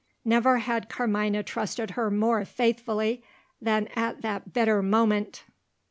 Never 0.25 0.57
had 0.57 0.89
Carmina 0.89 1.43
trusted 1.43 1.91
her 1.91 2.09
more 2.09 2.43
faithfully 2.43 3.23
than 3.61 3.85
at 3.95 4.23
that 4.23 4.51
bitter 4.51 4.81
moment! 4.81 5.43